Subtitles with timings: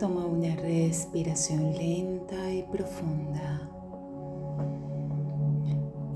[0.00, 3.68] Toma una respiración lenta y profunda.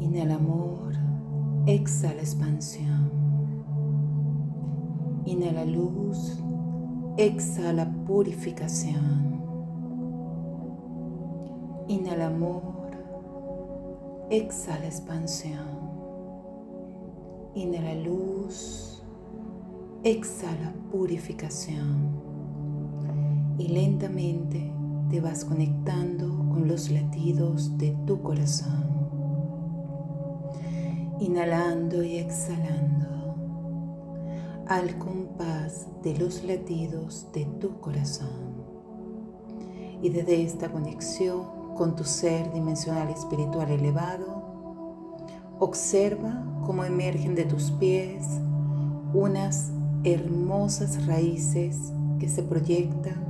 [0.01, 0.95] Inhala amor,
[1.67, 3.11] exhala expansión.
[5.27, 6.43] Inhala luz,
[7.19, 9.43] exhala purificación.
[11.87, 12.91] Inhala amor,
[14.31, 15.69] exhala expansión.
[17.55, 19.03] Inhala luz,
[20.05, 22.14] exhala purificación
[23.59, 24.73] y lentamente
[25.11, 28.85] te vas conectando con los latidos de tu corazón.
[31.21, 33.05] Inhalando y exhalando
[34.67, 38.55] al compás de los latidos de tu corazón.
[40.03, 44.43] Y desde esta conexión con tu ser dimensional espiritual elevado,
[45.59, 48.25] observa cómo emergen de tus pies
[49.13, 49.71] unas
[50.03, 53.24] hermosas raíces que se proyectan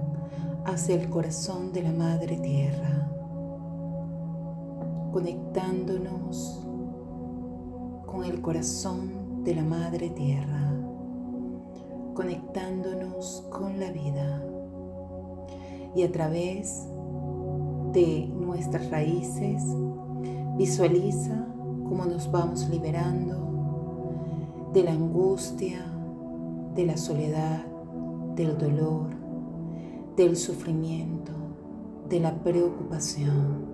[0.75, 3.09] hacia el corazón de la Madre Tierra,
[5.13, 6.67] conectándonos
[8.05, 10.73] con el corazón de la Madre Tierra,
[12.15, 14.43] conectándonos con la vida.
[15.95, 16.89] Y a través
[17.93, 19.63] de nuestras raíces
[20.57, 21.47] visualiza
[21.85, 23.39] cómo nos vamos liberando
[24.73, 25.87] de la angustia,
[26.75, 27.65] de la soledad,
[28.35, 29.24] del dolor,
[30.17, 31.33] del sufrimiento,
[32.09, 33.65] de la preocupación.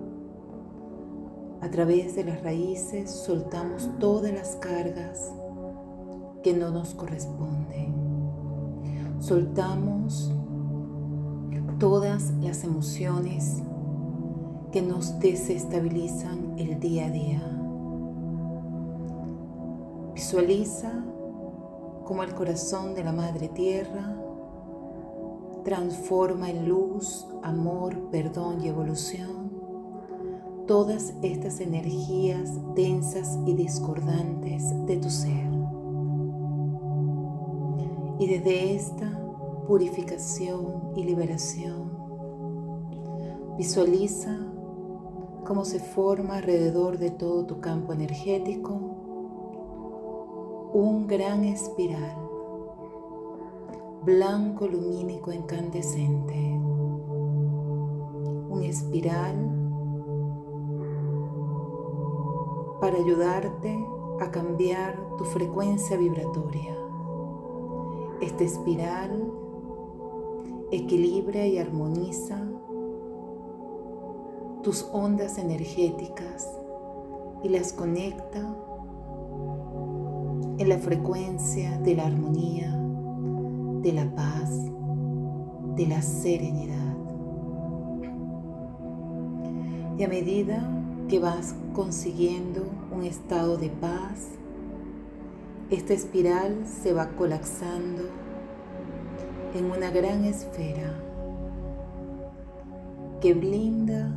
[1.61, 5.31] A través de las raíces soltamos todas las cargas
[6.41, 7.93] que no nos corresponden.
[9.19, 10.31] Soltamos
[11.79, 13.61] todas las emociones
[14.71, 17.57] que nos desestabilizan el día a día.
[20.15, 20.91] Visualiza
[22.05, 24.20] como el corazón de la Madre Tierra
[25.63, 29.41] transforma en luz, amor, perdón y evolución
[30.71, 35.51] todas estas energías densas y discordantes de tu ser.
[38.19, 39.19] Y desde esta
[39.67, 41.91] purificación y liberación,
[43.57, 44.37] visualiza
[45.45, 48.71] cómo se forma alrededor de todo tu campo energético
[50.73, 52.30] un gran espiral
[54.03, 56.33] blanco lumínico incandescente,
[58.49, 59.35] un espiral
[62.81, 63.77] para ayudarte
[64.19, 66.75] a cambiar tu frecuencia vibratoria.
[68.21, 69.31] Esta espiral
[70.71, 72.43] equilibra y armoniza
[74.63, 76.49] tus ondas energéticas
[77.43, 78.57] y las conecta
[80.57, 82.80] en la frecuencia de la armonía
[83.81, 84.49] de la paz,
[85.75, 86.95] de la serenidad.
[89.97, 90.69] Y a medida
[91.07, 94.29] que vas consiguiendo un estado de paz,
[95.71, 98.03] esta espiral se va colapsando
[99.55, 100.93] en una gran esfera
[103.19, 104.11] que blinda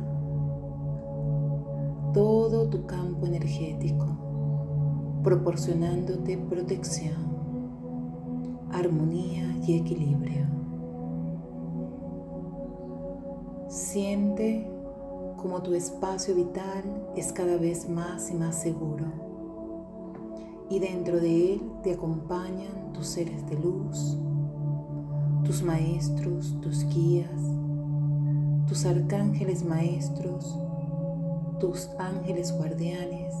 [2.13, 4.05] todo tu campo energético,
[5.23, 7.34] proporcionándote protección
[8.77, 10.45] armonía y equilibrio.
[13.69, 14.69] Siente
[15.37, 16.83] como tu espacio vital
[17.15, 19.25] es cada vez más y más seguro
[20.69, 24.17] y dentro de él te acompañan tus seres de luz,
[25.43, 27.29] tus maestros, tus guías,
[28.67, 30.57] tus arcángeles maestros,
[31.59, 33.35] tus ángeles guardianes,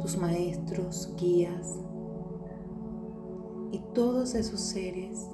[0.00, 1.78] tus maestros, guías,
[3.74, 5.28] y todos esos seres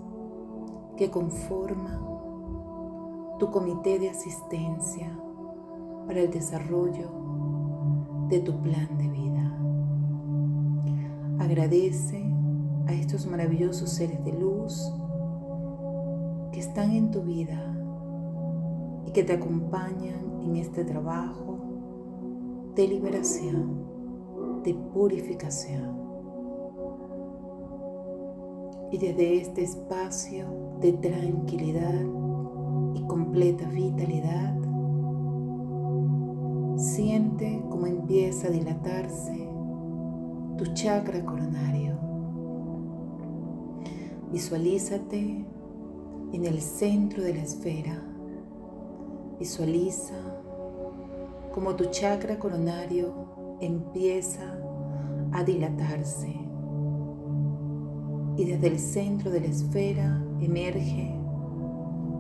[0.97, 2.01] que conforman
[3.39, 5.15] tu comité de asistencia
[6.07, 7.11] para el desarrollo
[8.31, 9.59] de tu plan de vida.
[11.39, 12.25] Agradece
[12.87, 14.91] a estos maravillosos seres de luz
[16.51, 17.77] que están en tu vida
[19.05, 21.59] y que te acompañan en este trabajo
[22.75, 26.10] de liberación, de purificación
[28.91, 30.47] y desde este espacio
[30.81, 32.01] de tranquilidad
[32.95, 34.57] y completa vitalidad,
[36.77, 39.49] siente cómo empieza a dilatarse
[40.59, 41.99] tu chakra coronario.
[44.33, 45.45] Visualízate
[46.33, 48.03] en el centro de la esfera.
[49.39, 50.15] Visualiza
[51.53, 54.59] cómo tu chakra coronario empieza
[55.33, 56.50] a dilatarse
[58.41, 61.15] y desde el centro de la esfera emerge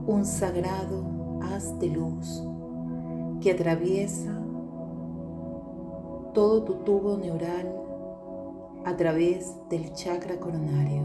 [0.06, 1.02] un sagrado
[1.40, 2.43] haz de luz
[3.40, 4.38] que atraviesa
[6.34, 7.75] todo tu tubo neural
[8.84, 11.05] a través del chakra coronario.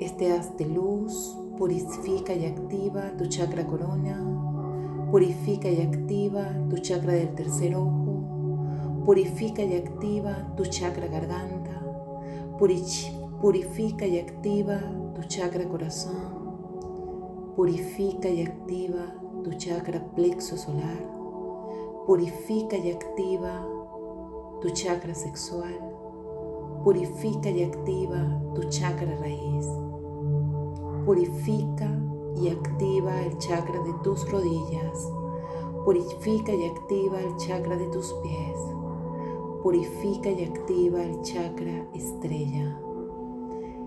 [0.00, 4.20] Este haz de luz purifica y activa tu chakra corona,
[5.12, 11.61] purifica y activa tu chakra del tercer ojo, purifica y activa tu chakra garganta,
[13.40, 14.78] purifica y activa
[15.16, 21.04] tu chakra corazón, purifica y activa tu chakra plexo solar,
[22.06, 23.66] purifica y activa
[24.60, 25.76] tu chakra sexual,
[26.84, 29.66] purifica y activa tu chakra raíz
[31.04, 31.90] Purifica
[32.36, 35.12] y activa el chakra de tus rodillas.
[35.84, 38.81] Purifica y activa el chakra de tus pies.
[39.62, 42.78] Purifica y activa el chakra estrella.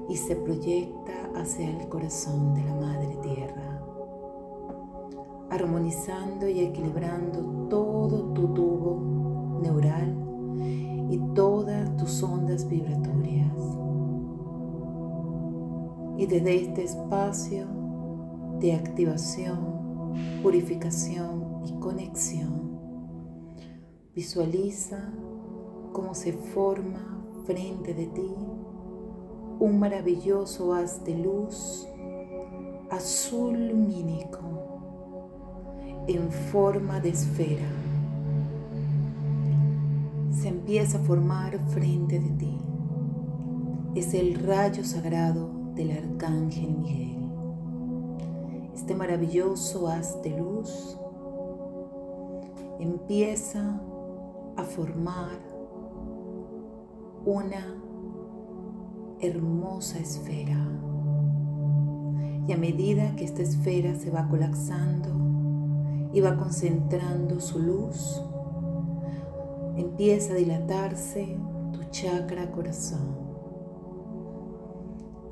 [0.10, 3.82] Y se proyecta hacia el corazón de la Madre Tierra.
[5.50, 10.16] Armonizando y equilibrando todo tu tubo neural
[11.10, 13.56] y todas tus ondas vibratorias
[16.18, 17.68] y desde este espacio
[18.60, 22.80] de activación, purificación y conexión,
[24.16, 25.12] visualiza
[25.96, 28.36] cómo se forma frente de ti
[29.62, 31.88] un maravilloso haz de luz
[32.90, 34.42] azul lumínico
[36.08, 37.70] en forma de esfera.
[40.32, 42.58] Se empieza a formar frente de ti.
[43.96, 47.32] Es el rayo sagrado del Arcángel Miguel.
[48.74, 51.00] Este maravilloso haz de luz
[52.82, 53.82] empieza
[54.58, 55.55] a formar
[57.26, 57.76] una
[59.20, 60.58] hermosa esfera.
[62.48, 65.10] Y a medida que esta esfera se va colapsando
[66.14, 68.22] y va concentrando su luz,
[69.76, 71.38] empieza a dilatarse
[71.74, 73.26] tu chakra corazón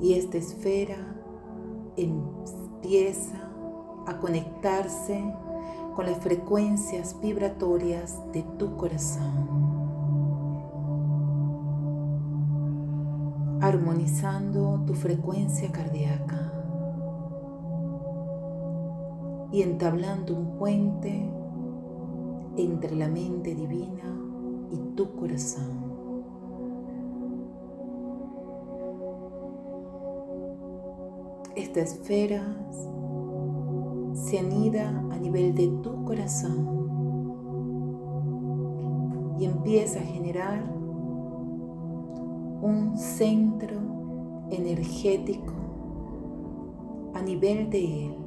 [0.03, 0.97] y esta esfera
[1.95, 3.49] empieza
[4.05, 5.23] a conectarse
[5.95, 9.72] con las frecuencias vibratorias de tu corazón,
[13.73, 16.53] armonizando tu frecuencia cardíaca
[19.51, 21.27] y entablando un puente
[22.55, 24.03] entre la mente divina
[24.69, 25.91] y tu corazón.
[31.55, 32.55] Esta esfera
[34.13, 36.83] se anida a nivel de tu corazón
[39.39, 40.82] y empieza a generar
[42.63, 43.75] un centro
[44.49, 45.53] energético
[47.13, 48.17] a nivel de él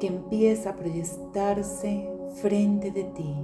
[0.00, 3.34] que empieza a proyectarse frente de ti.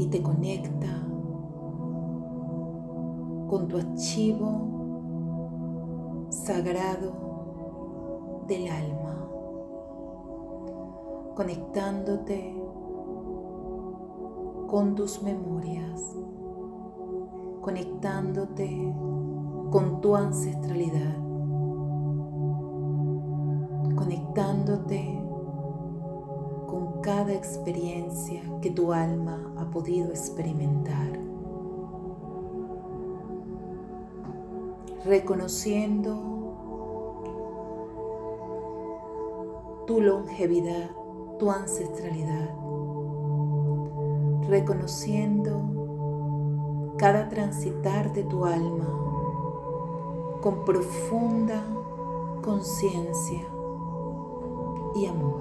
[0.00, 1.06] y te conecta
[3.48, 4.70] con tu archivo
[6.30, 7.12] sagrado
[8.48, 9.09] del alma,
[11.40, 12.54] conectándote
[14.66, 16.14] con tus memorias,
[17.62, 18.94] conectándote
[19.70, 21.16] con tu ancestralidad,
[23.96, 25.16] conectándote
[27.00, 31.18] cada experiencia que tu alma ha podido experimentar.
[35.06, 36.14] Reconociendo
[39.86, 40.99] tu longevidad,
[41.40, 42.54] tu ancestralidad.
[44.46, 48.86] Reconociendo cada transitar de tu alma
[50.42, 51.64] con profunda
[52.42, 53.40] conciencia
[54.94, 55.40] y amor.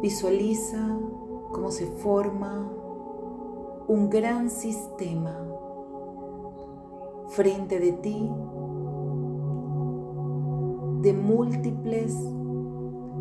[0.00, 0.96] Visualiza
[1.50, 2.70] cómo se forma
[3.88, 5.36] un gran sistema
[7.30, 8.30] frente de ti
[11.00, 12.16] de múltiples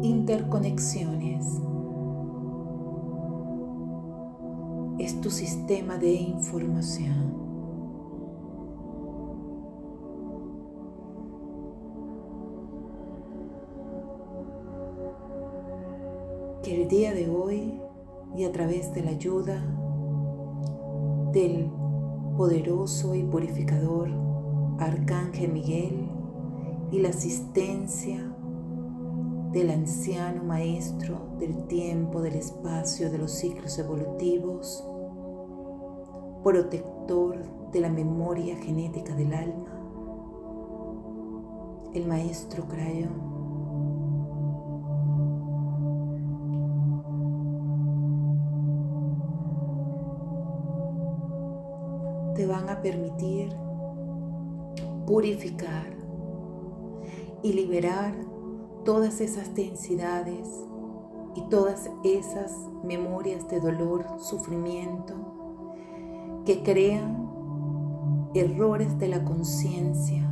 [0.04, 1.46] interconexiones.
[5.00, 7.42] Es tu sistema de información.
[16.64, 17.82] que el día de hoy
[18.38, 19.62] y a través de la ayuda
[21.34, 21.70] del
[22.38, 24.10] poderoso y purificador
[24.80, 26.08] Arcángel Miguel
[26.90, 28.33] y la asistencia
[29.54, 34.84] del anciano maestro del tiempo, del espacio, de los ciclos evolutivos,
[36.44, 37.38] protector
[37.72, 39.80] de la memoria genética del alma,
[41.94, 43.32] el maestro Crayon
[52.36, 53.56] te van a permitir
[55.06, 55.94] purificar
[57.44, 58.16] y liberar
[58.84, 60.48] todas esas densidades
[61.36, 62.52] y todas esas
[62.84, 65.14] memorias de dolor, sufrimiento
[66.46, 67.30] que crean
[68.34, 70.30] errores de la conciencia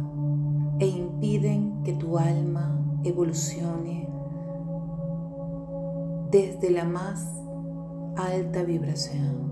[0.80, 4.10] e impiden que tu alma evolucione
[6.30, 7.26] desde la más
[8.16, 9.52] alta vibración.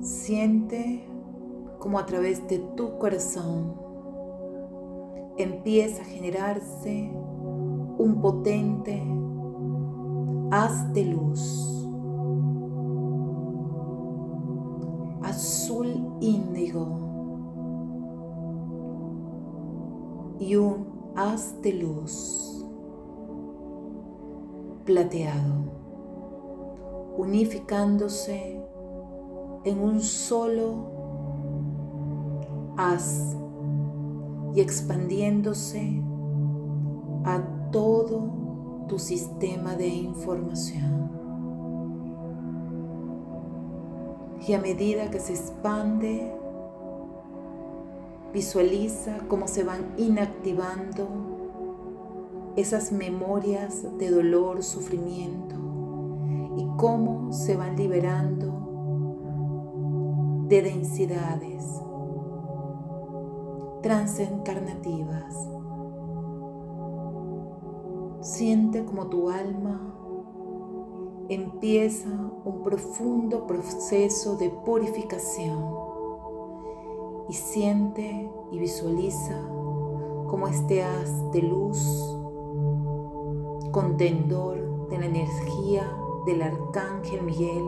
[0.00, 1.06] Siente
[1.78, 3.85] como a través de tu corazón
[5.38, 7.10] empieza a generarse
[7.98, 9.02] un potente
[10.50, 11.88] haz de luz
[15.22, 16.86] azul índigo
[20.38, 22.64] y un haz de luz
[24.84, 25.64] plateado
[27.18, 28.60] unificándose
[29.64, 30.96] en un solo
[32.76, 33.36] haz
[34.56, 36.02] y expandiéndose
[37.24, 41.10] a todo tu sistema de información.
[44.48, 46.32] Y a medida que se expande,
[48.32, 51.06] visualiza cómo se van inactivando
[52.56, 55.56] esas memorias de dolor, sufrimiento
[56.56, 58.54] y cómo se van liberando
[60.48, 61.82] de densidades
[63.82, 65.34] transencarnativas.
[68.20, 69.96] Siente como tu alma
[71.28, 72.08] empieza
[72.44, 75.74] un profundo proceso de purificación
[77.28, 79.36] y siente y visualiza
[80.28, 81.78] como este haz de luz,
[83.72, 87.64] contendor de la energía del arcángel Miguel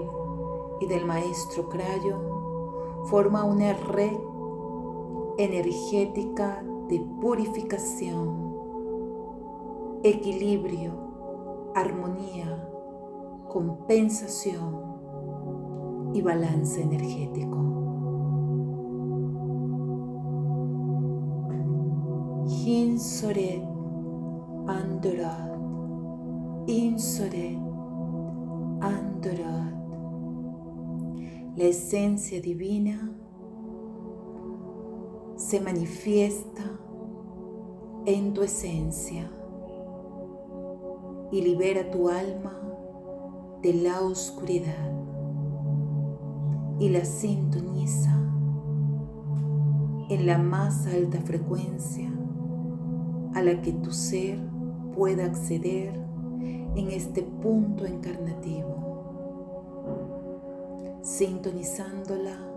[0.81, 2.17] y del maestro Crayo
[3.07, 4.17] forma una red
[5.39, 8.59] energética de purificación,
[10.03, 12.69] equilibrio, armonía,
[13.49, 14.99] compensación
[16.13, 17.57] y balance energético.
[22.67, 23.63] Hinsoret
[24.67, 25.57] Andorat,
[26.67, 27.59] Insoret
[28.81, 29.79] Andorat
[31.59, 33.11] la esencia divina
[35.49, 36.63] se manifiesta
[38.05, 39.31] en tu esencia
[41.33, 42.61] y libera tu alma
[43.63, 44.93] de la oscuridad
[46.79, 48.15] y la sintoniza
[50.11, 52.13] en la más alta frecuencia
[53.33, 54.39] a la que tu ser
[54.95, 55.95] pueda acceder
[56.77, 58.77] en este punto encarnativo
[61.01, 62.48] sintonizándola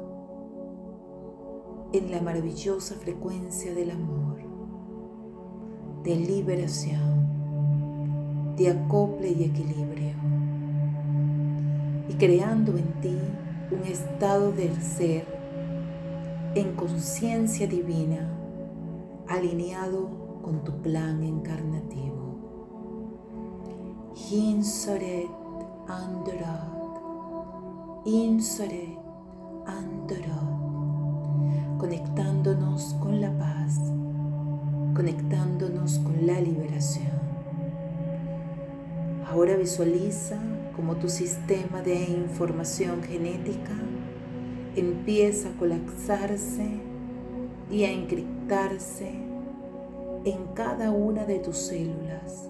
[1.93, 4.38] en la maravillosa frecuencia del amor,
[6.03, 10.15] de liberación, de acople y equilibrio,
[12.10, 13.17] y creando en ti
[13.71, 15.25] un estado del ser
[16.55, 18.29] en conciencia divina
[19.27, 20.10] alineado
[20.41, 22.21] con tu plan encarnativo.
[24.29, 25.29] Hinsoret
[25.88, 26.71] Andra
[28.05, 28.98] Insore
[29.67, 30.50] Andorot,
[31.81, 33.79] conectándonos con la paz,
[34.93, 37.19] conectándonos con la liberación.
[39.27, 40.38] Ahora visualiza
[40.75, 43.73] como tu sistema de información genética
[44.75, 46.69] empieza a colapsarse
[47.71, 49.09] y a encriptarse
[50.23, 52.47] en cada una de tus células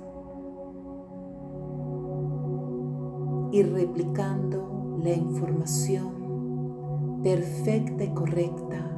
[3.53, 8.90] y replicando la información perfecta y correcta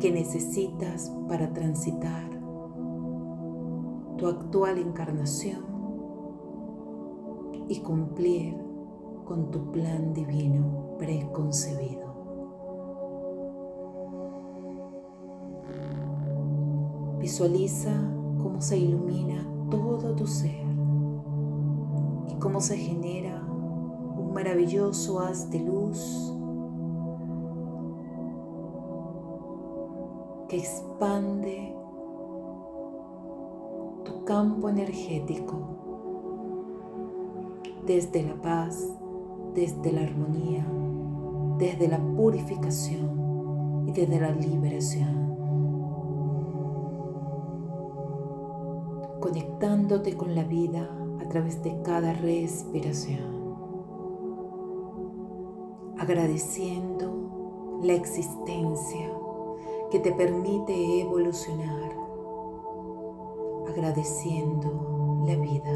[0.00, 2.30] que necesitas para transitar
[4.16, 5.62] tu actual encarnación
[7.68, 8.56] y cumplir
[9.26, 12.10] con tu plan divino preconcebido.
[17.20, 17.92] Visualiza
[18.42, 20.64] cómo se ilumina todo tu ser
[22.28, 23.42] y cómo se genera
[24.32, 26.34] maravilloso haz de luz
[30.50, 31.72] que expande
[34.04, 35.54] tu campo energético
[37.86, 38.98] desde la paz,
[39.54, 40.66] desde la armonía,
[41.56, 45.36] desde la purificación y desde la liberación.
[49.20, 50.90] Conectándote con la vida
[51.20, 53.54] a través de cada respiración.
[55.96, 59.19] Agradeciendo la existencia
[59.90, 61.90] que te permite evolucionar.
[63.68, 65.72] Agradeciendo la vida.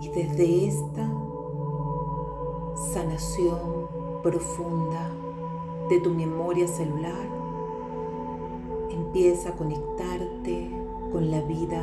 [0.00, 1.10] Y desde esta
[2.92, 3.88] sanación
[4.22, 5.10] profunda
[5.88, 7.28] de tu memoria celular,
[8.90, 10.70] empieza a conectarte
[11.12, 11.82] con la vida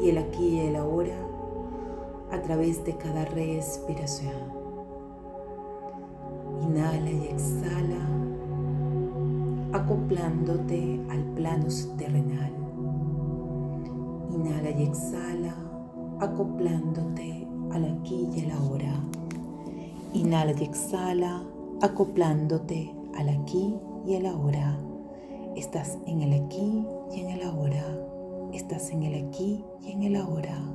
[0.00, 1.16] y el aquí y el ahora
[2.30, 4.58] a través de cada respiración.
[6.62, 8.17] Inhala y exhala,
[9.72, 12.52] acoplándote al plano terrenal.
[14.32, 15.54] Inhala y exhala,
[16.20, 18.94] acoplándote al aquí y al ahora.
[20.14, 21.42] Inhala y exhala,
[21.82, 23.74] acoplándote al aquí
[24.06, 24.78] y al ahora.
[25.56, 27.84] Estás en el aquí y en el ahora.
[28.52, 30.58] Estás en el aquí y en el ahora.